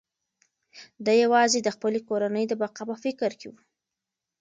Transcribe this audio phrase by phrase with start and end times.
[1.05, 3.53] دی یوازې د خپلې کورنۍ د بقا په فکر کې و.